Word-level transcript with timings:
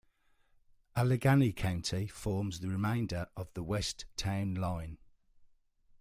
Allegany 0.95 1.53
County 1.55 2.07
forms 2.07 2.59
the 2.59 2.67
remainder 2.69 3.27
of 3.37 3.53
the 3.53 3.61
west 3.61 4.05
town 4.17 4.55
line. 4.55 4.97